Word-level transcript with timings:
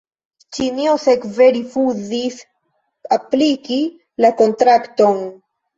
Ĉinio 0.57 0.95
sekve 1.03 1.51
rifuzis 1.59 2.41
apliki 3.21 3.81
la 4.25 4.35
kontrakton. 4.43 5.27